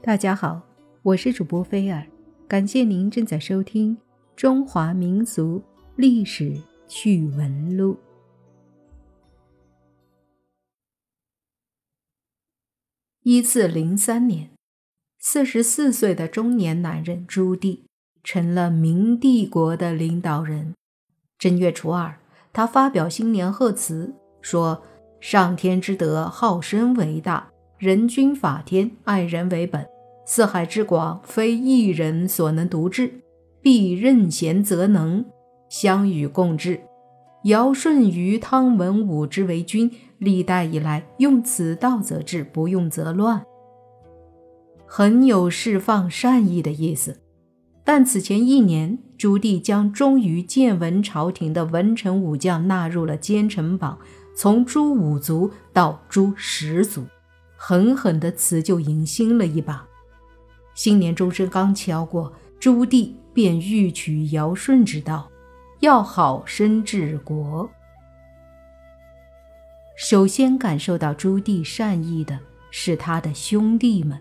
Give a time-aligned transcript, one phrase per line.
[0.00, 0.62] 大家好，
[1.02, 2.06] 我是主播菲尔，
[2.46, 3.96] 感谢您正在收听
[4.36, 5.60] 《中华民族
[5.96, 6.56] 历史
[6.86, 7.94] 趣闻录》。
[13.24, 14.50] 一四零三年，
[15.18, 17.80] 四十四岁的中年男人朱棣
[18.22, 20.74] 成了明帝国的领导人。
[21.36, 22.20] 正月初二，
[22.52, 24.80] 他发表新年贺词，说
[25.20, 29.86] ：“上天之德，好生为大；人君法天，爱人为本。
[30.26, 33.22] 四海之广，非一人所能独治，
[33.62, 35.24] 必任贤则能，
[35.68, 36.80] 相与共治。
[37.44, 43.40] 尧舜禹汤文武之为君。”历代以来，用此道则治，不用则乱，
[44.84, 47.20] 很有释放善意的意思。
[47.84, 53.96] 但此前一年，朱棣将忠于建文朝廷的文臣武将纳入了奸臣榜，
[54.36, 57.04] 从诛五族到诛十族，
[57.60, 59.84] 狠狠地辞旧迎新了一把。
[60.74, 65.28] 新年钟声刚敲过，朱棣便欲取尧舜之道，
[65.80, 67.68] 要好生治国。
[69.96, 72.38] 首先感受到朱棣善意的
[72.70, 74.16] 是他的兄弟们。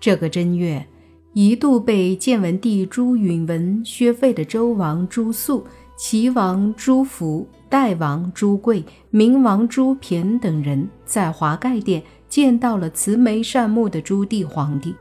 [0.00, 0.86] 这个正月，
[1.34, 5.66] 一度被建文帝朱允文削废的周王朱肃、
[5.98, 14.94] 齐王朱福、代王朱贵、明王朱骈等人，在华盖殿见到了慈眉善目的朱棣皇帝。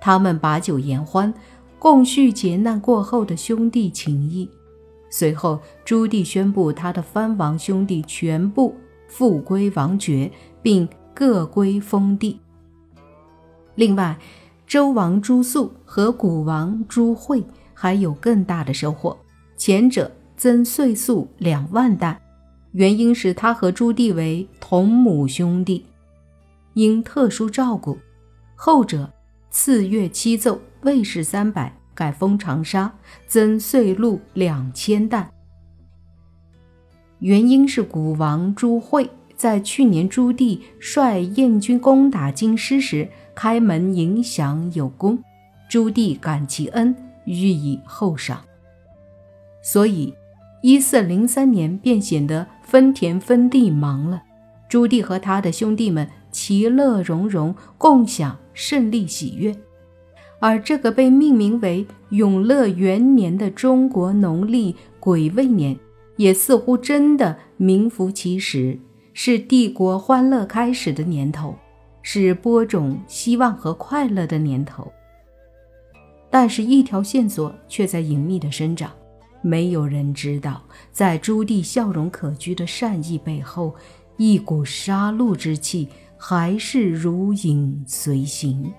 [0.00, 1.32] 他们把酒言欢，
[1.78, 4.48] 共叙劫难过后的兄弟情谊。
[5.10, 8.74] 随后，朱棣宣布他的藩王兄弟全部
[9.08, 10.30] 复归王爵，
[10.62, 12.40] 并各归封地。
[13.74, 14.18] 另外，
[14.66, 19.18] 周王朱肃和古王朱惠还有更大的收获：
[19.56, 20.10] 前者
[20.40, 22.18] 增岁粟两万担，
[22.72, 25.84] 原因是他和朱棣为同母兄弟，
[26.72, 27.98] 因特殊照顾；
[28.56, 29.12] 后者
[29.50, 31.70] 赐月七奏，卫士三百。
[31.94, 32.90] 改封长沙，
[33.26, 35.30] 增岁禄两千担。
[37.18, 45.22] 原因是古王朱惠在去年朱棣率燕军攻打京师时开门迎降有功，
[45.68, 46.96] 朱棣感其恩，
[47.26, 48.42] 予以厚赏。
[49.62, 50.14] 所以，
[50.62, 54.22] 一四零三年便显得分田分地忙了。
[54.68, 59.54] 朱棣和他的兄弟们其乐融融，共享胜利喜悦。
[60.38, 65.76] 而这个被命名为永乐元年的中国农历癸未年，
[66.16, 68.78] 也似乎真的名副其实，
[69.12, 71.54] 是帝国欢乐开始的年头，
[72.00, 74.90] 是播种希望和快乐的年头。
[76.30, 78.90] 但是，一条线索却在隐秘的生长，
[79.42, 80.62] 没有人知道，
[80.92, 83.74] 在朱棣笑容可掬的善意背后，
[84.16, 88.72] 一股杀戮之气还是如影随形。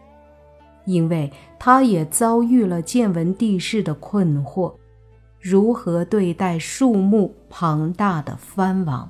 [0.85, 4.73] 因为他也遭遇了建文帝室的困惑：
[5.39, 9.09] 如何对待数目庞大的藩王？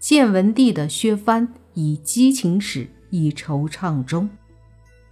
[0.00, 4.28] 建文帝的削藩以激情始，以惆怅终。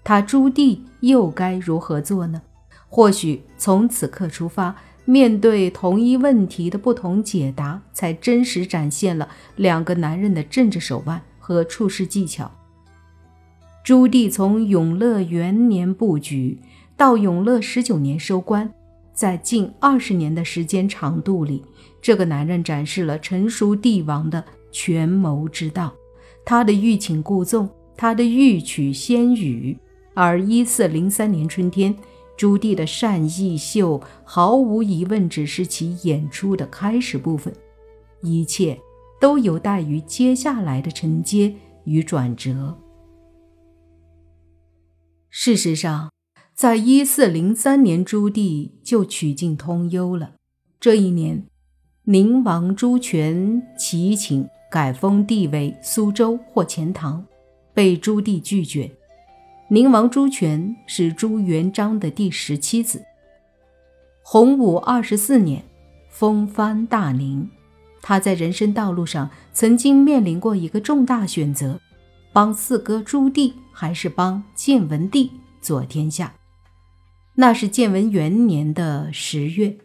[0.03, 2.43] 他朱棣又该如何做呢？
[2.89, 12.51] 或许从此刻出发，面对同一问题的不同解答，才真实展现了两个男人的政治手腕和处事技巧。
[13.85, 16.59] 朱棣从永乐元年布局
[16.97, 18.71] 到永乐十九年收官，
[19.15, 21.65] 在近二十年的时间长度里，
[22.03, 25.95] 这个男人展示了成熟帝王的权谋之道。
[26.45, 29.77] 他的欲擒故纵，他的欲取先予。
[30.15, 31.95] 而一四零三年春天，
[32.39, 37.53] 朱棣的善意秀毫无疑问只是其演出的开始部分，
[38.23, 38.79] 一切
[39.21, 42.79] 都有待于接下来的承接与转折。
[45.29, 46.13] 事实上，
[46.55, 50.35] 在一四零三年，朱棣就曲径通幽了。
[50.79, 51.45] 这一年，
[52.05, 57.27] 宁王朱权祈请改封地为苏州或钱塘，
[57.75, 58.93] 被朱棣拒绝。
[59.71, 63.05] 宁王朱权是朱元璋的第十七子。
[64.23, 65.63] 洪武二十四年，
[66.09, 67.47] 封藩大宁。
[68.01, 71.79] 他在人生道路上曾经面临过一个重大选择。
[72.33, 75.31] 帮四哥朱棣，还是帮建文帝
[75.61, 76.33] 做天下？
[77.35, 79.77] 那是建文元年的十月，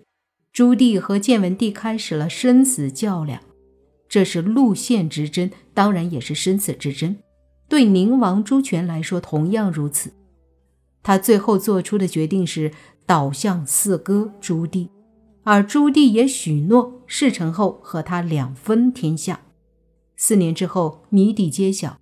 [0.53, 3.41] 朱棣和建文帝开始了生死较量。
[4.07, 7.17] 这是路线之争，当然也是生死之争。
[7.73, 10.11] 对宁王朱权来说，同样如此。
[11.01, 12.71] 他最后做出的决定是
[13.07, 14.89] 倒向四哥朱棣，
[15.41, 19.41] 而朱棣也许诺事成后和他两分天下。
[20.15, 21.97] 四年之后，谜底揭晓。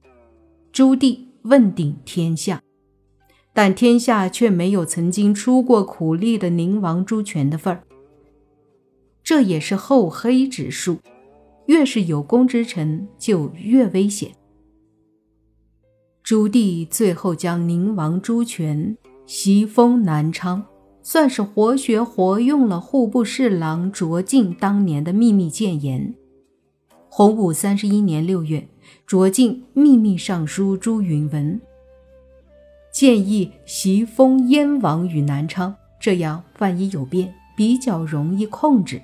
[0.73, 2.61] 朱棣问鼎天下。
[3.53, 7.81] 但天下却没有曾经出过苦力的宁王朱权的份儿。
[9.23, 10.97] 这也是厚黑之术，
[11.67, 14.33] 越是有功之臣就越危险。
[16.31, 18.95] 朱棣最后将宁王朱权
[19.25, 20.63] 袭封南昌，
[21.03, 26.15] 算是活学活用了户部侍郎卓敬当年的秘密谏言。
[27.09, 28.65] 洪武三十一年六月，
[29.05, 31.59] 卓敬秘密上书朱允文。
[32.93, 39.01] 建议袭封燕王于南昌，这样万一有变，比较容易控制。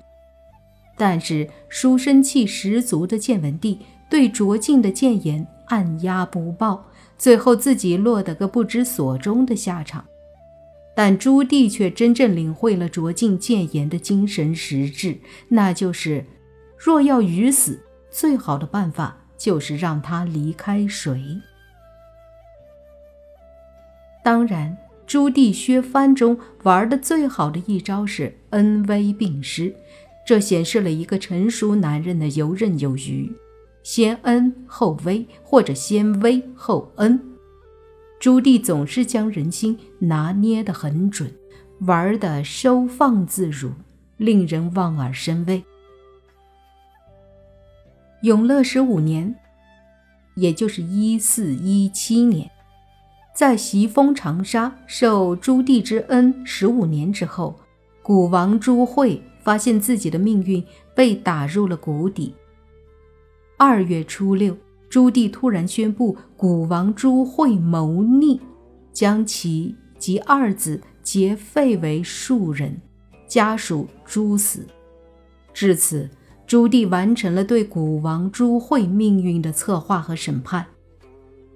[0.96, 6.86] 但是书生气十足的建文帝对卓敬的谏言按压不报，
[7.18, 10.06] 最后自己落得个不知所终的下场。
[10.94, 15.18] 但朱棣却真正领会了卓敬谏言的精神实质，
[15.48, 16.24] 那就是：
[16.76, 17.80] 若要鱼死，
[18.10, 21.22] 最好的办法就是让他离开水。
[24.24, 24.76] 当然，
[25.06, 29.72] 朱棣削藩中玩的最好的一招是恩威并施，
[30.26, 33.32] 这显示了一个成熟男人的游刃有余，
[33.90, 37.18] 先恩后威，或者先威后恩。
[38.20, 41.32] 朱棣总是将人心拿捏得很准，
[41.80, 43.72] 玩得收放自如，
[44.18, 45.64] 令人望而生畏。
[48.20, 49.34] 永乐十五年，
[50.34, 52.50] 也就是一四一七年。
[53.34, 57.58] 在袭封长沙、受朱棣之恩十五年之后，
[58.02, 60.62] 古王朱惠发现自己的命运
[60.94, 62.34] 被打入了谷底。
[63.60, 64.56] 二月初六，
[64.88, 68.40] 朱棣突然宣布古王朱惠谋逆，
[68.92, 72.80] 将其及二子皆废为庶人，
[73.26, 74.64] 家属诛死。
[75.52, 76.08] 至此，
[76.46, 80.64] 朱棣完成了对古王朱惠命运的策划和审判。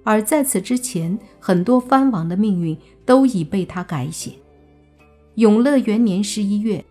[0.03, 4.33] 而在此之前，很多藩王的命运都已被他改写。
[5.35, 6.83] 永乐元年十一月，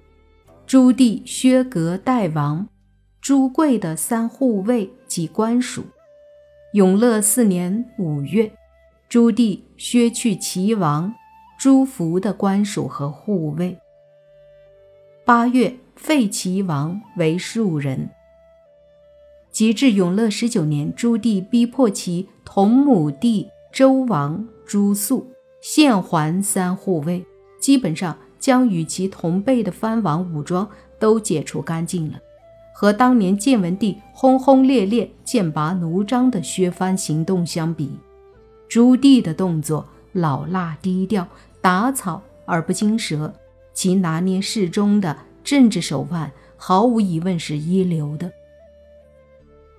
[0.66, 2.66] 朱棣削革代王
[3.22, 5.82] 朱贵的三护卫及官署；
[6.72, 8.50] 永乐四年五月，
[9.08, 11.14] 朱棣削去齐王
[11.56, 13.76] 朱福的官署和护卫；
[15.24, 18.10] 八月，废齐王为庶人。
[19.52, 25.30] 及至永乐十九年，朱棣逼迫其同母弟周王朱肃
[25.60, 27.24] 献还三护卫，
[27.60, 32.18] 基本上将与其同辈的藩王武装都解除干净了。
[32.72, 37.90] 和当年建文帝轰轰烈烈、剑拔弩张的削藩行动相比，
[38.68, 41.28] 朱棣的动作老辣低调，
[41.60, 43.32] 打草而不惊蛇，
[43.72, 48.32] 其拿捏适中的政治手腕，毫无疑问是一流的。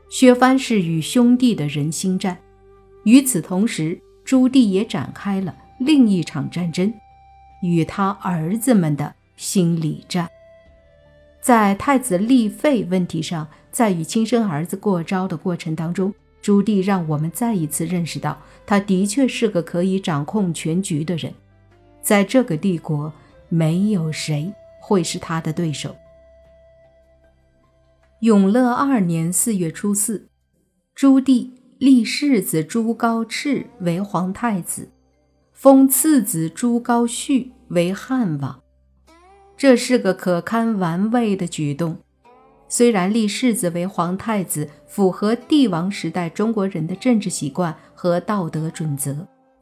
[0.09, 2.37] 削藩是与兄弟的人心战，
[3.03, 6.93] 与此同时，朱棣也展开了另一场战争，
[7.63, 10.29] 与他儿子们的心理战。
[11.43, 21.33] 在太子立废问题上，在与亲生儿子过招的过程当中，朱棣让我们再一次认识到，他的确是个可以掌控全局的人，
[22.01, 23.11] 在这个帝国，
[23.49, 25.93] 没有谁会是他的对手。
[28.21, 30.29] 永乐二年四月初四，
[30.95, 34.87] 朱棣立世子朱高炽为皇太子，
[35.51, 38.62] 封次子朱高煦为汉王。
[39.55, 41.97] 这是个可堪玩味的举动。
[42.67, 49.15] 虽然立世子为皇太子符合帝王时代中国人的政治习惯和道德准则，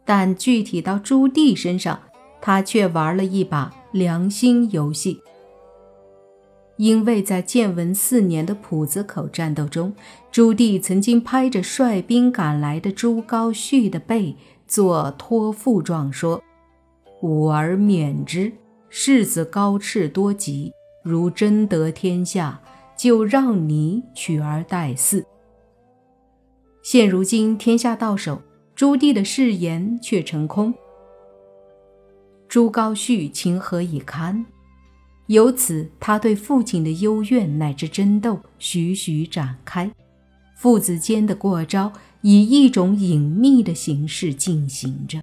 [0.05, 1.99] 但具体到朱棣身上，
[2.39, 5.19] 他却玩了一把良心游戏。
[6.77, 9.93] 因为在建文四年的浦子口战斗中，
[10.31, 14.35] 朱棣曾经拍着率兵赶来的朱高煦的背
[14.67, 16.41] 做托付状，说
[17.21, 18.51] ：“吾儿免之，
[18.93, 22.61] 世子高炽多疾，如真得天下，
[22.97, 25.23] 就让你取而代嗣。”
[26.83, 28.41] 现如今天下到手，
[28.75, 30.73] 朱棣的誓言却成空，
[32.49, 34.45] 朱高煦情何以堪？
[35.27, 39.89] 由此，他对父亲的幽怨乃至争斗徐徐展开，
[40.57, 45.21] 父子间的过招以一种隐秘的形式进行着。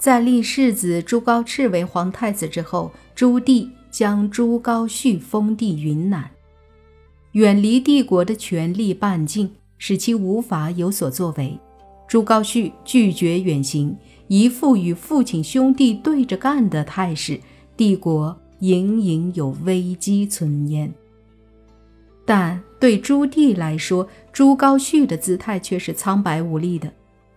[0.00, 6.30] 在立世子朱高炽为皇太子之后，朱棣将朱高煦封地云南，
[7.32, 11.54] 远离帝国的权力半径，使其无法有所作为。
[12.08, 13.94] 朱高煦拒绝远行。
[14.28, 17.38] 一副与父亲兄弟对着干的态势，
[17.76, 20.90] 帝国隐隐有危机存焉。
[22.24, 26.90] 但对朱棣来说，朱高煦的姿态却是苍白无力的。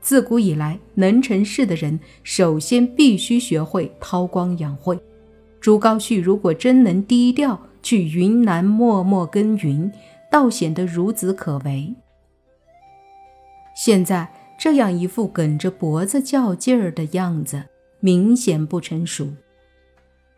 [0.04, 5.00] 自古以来，能成事的人首先必须学会韬光养晦。
[5.62, 9.90] 朱高煦如果真能低调去云南默默耕耘，
[10.30, 11.96] 倒显得孺子可为。
[13.74, 14.30] 现在
[14.60, 17.64] 这样一副梗着脖子较劲儿的样子，
[18.02, 19.30] 明显不成熟。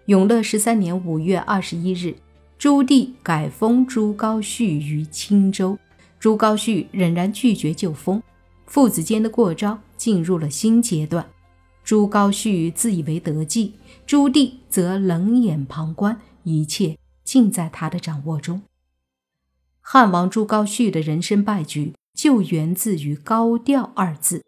[0.06, 2.16] 永乐十三年五月二十一日，
[2.60, 5.76] 朱棣改封朱高煦于青州，
[6.20, 8.22] 朱高煦仍然拒绝就封，
[8.66, 11.26] 父子间的过招进入了新阶段。
[11.84, 13.74] 朱高煦自以为得计，
[14.08, 18.64] 朱棣则冷眼旁观，一切尽在他的掌握中。
[19.82, 24.44] 汉王朱高煦的人生败局就源自于“高调”二字。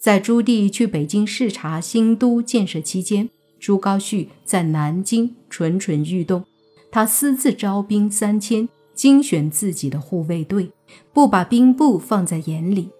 [0.00, 3.30] 在朱棣去北京视察新都建设期间，
[3.60, 6.44] 朱高煦在南京蠢蠢欲动。
[6.90, 10.72] 他私自招兵三千，精选自己的护卫队，
[11.12, 12.90] 不把兵部放在眼里。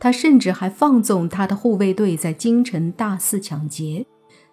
[0.00, 4.06] 他甚至还放纵他的护卫队在京城大肆抢劫。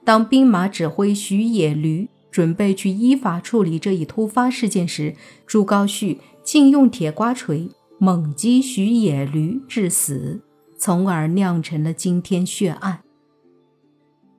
[0.03, 10.41] 当兵马指挥徐野驴准备去依法处理这一突发事件时，朱高煦竟用铁瓜锤猛击徐野驴致死，
[10.77, 12.99] 从而酿成了惊天血案。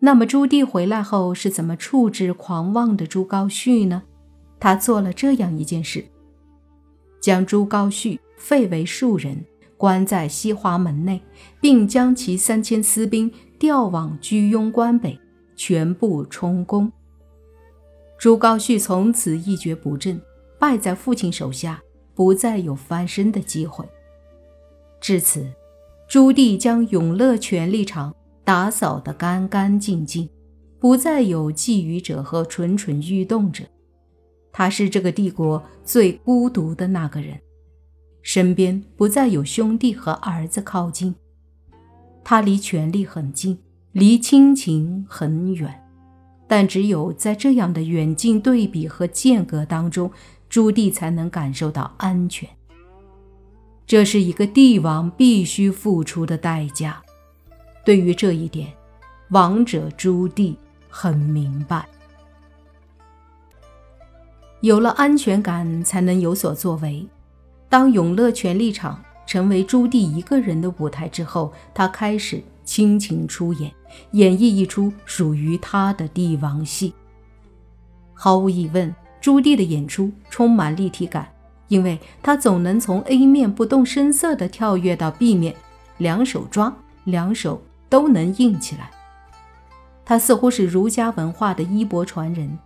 [0.01, 4.03] 那么朱棣回来后是怎么处置狂妄的朱高煦呢？
[4.61, 6.05] 他做了这样一件事：
[7.21, 9.45] 将朱高煦废为庶人。
[9.79, 11.23] 关在西华门内，
[11.61, 15.19] 并将其三千私兵调往居庸关北，
[15.57, 16.93] 全部充公。
[18.19, 20.21] 朱高煦从此一蹶不振，
[20.59, 21.81] 败在父亲手下，
[22.15, 23.89] 不再有翻身的机会。
[25.01, 25.47] 至此，
[26.09, 30.29] 朱棣将永乐权力场打扫得干干净净，
[30.81, 33.63] 不再有觊觎者和蠢蠢欲动者。
[34.51, 37.41] 他是这个帝国最孤独的那个人。
[38.23, 41.15] 身边不再有兄弟和儿子靠近，
[42.23, 43.59] 他离权力很近，
[43.93, 45.85] 离亲情很远。
[46.47, 50.11] 但只有在这样的远近对比和间隔当中，
[50.49, 52.49] 朱棣才能感受到安全。
[53.87, 57.03] 这是一个帝王必须付出的代价。
[57.85, 58.71] 对于这一点，
[59.31, 60.55] 王者朱棣
[60.89, 61.87] 很明白。
[64.61, 67.07] 有了安全感，才能有所作为。
[67.69, 73.71] 当永乐权力场成为朱棣一个人的舞台之后，他开始倾情出演，
[74.13, 76.95] 演绎一出属于他的帝王戏。
[78.15, 81.29] 毫无疑问，朱棣的演出充满立体感，
[81.69, 85.55] 因为他总能从 A 面不动声色地跳跃到 B 面，
[85.99, 88.91] 两手抓，两手都能硬起来。
[90.07, 92.59] 他似乎是儒家文化的衣钵传人，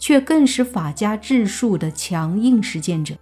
[0.00, 3.14] 却更是法家治术的强硬实践者。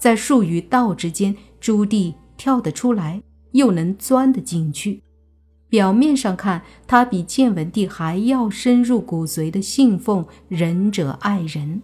[0.00, 5.02] 在术与道之间，朱棣跳得出来，又能钻得进去。
[5.68, 11.82] 表面上看，他比建文帝还要深入骨髓地信奉仁者爱人，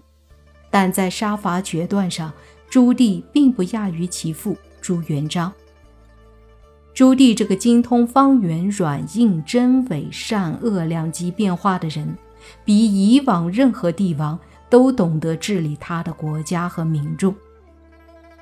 [0.70, 2.32] 但在杀伐决断上，
[2.70, 5.52] 朱棣并不亚于其父朱元璋。
[6.94, 12.16] 朱棣这个精通方圆软硬真伪善恶两极变化的人，
[12.64, 14.38] 比以往任何帝王
[14.70, 17.34] 都懂得治理他的国家和民众。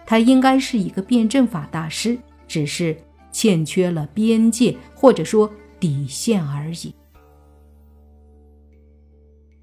[0.06, 2.96] 他应该是一个辩证法大师，只是
[3.32, 6.94] 欠缺了边界或者说底线而已。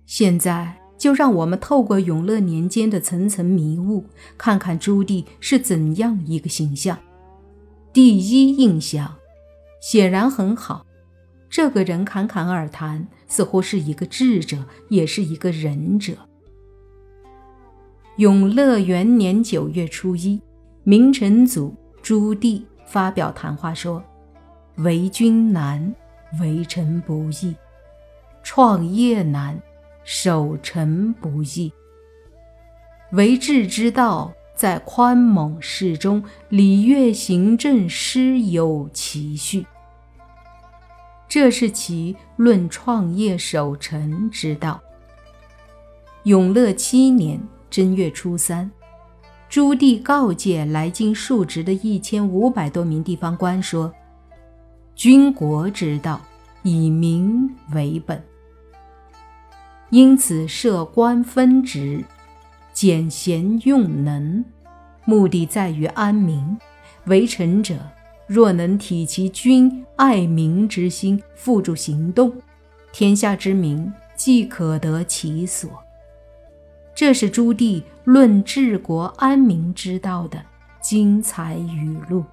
[0.06, 4.06] 现在就让我们透过永乐年间的层层迷雾，
[4.38, 6.98] 看看朱棣是怎样一个形象。
[7.94, 9.16] 第一印象
[9.82, 10.86] 显然很好，
[11.50, 16.14] 这个人侃侃而谈，似乎是一个智者，也是一个仁者。
[18.18, 20.40] 永乐元年九月初一，
[20.84, 24.04] 明成祖朱棣发表谈话说
[24.78, 25.96] ：“为君难，
[26.42, 27.56] 为臣不易；
[28.44, 29.58] 创业难，
[30.04, 31.72] 守成不易。
[33.14, 39.66] 为治之道，在宽猛适中，礼乐行政施有其序。
[41.30, 44.82] 这是其论创业守成之道。”
[46.24, 47.42] 永乐七年。
[47.72, 48.70] 正月初三，
[49.48, 53.90] 朱棣告诫来京述职的一千五百多名地方官说
[54.94, 56.20] ：“军国之道，
[56.64, 58.22] 以民为本，
[59.90, 62.04] 因此设官分职，
[62.74, 64.44] 减贤用能，
[65.06, 66.58] 目的在于安民。
[67.06, 67.78] 为臣者，
[68.28, 72.34] 若能体其君爱民之心，付诸行动，
[72.92, 75.70] 天下之民即可得其所。”
[77.02, 80.40] 这是朱棣论治国安民之道的
[80.84, 82.24] 精彩语录。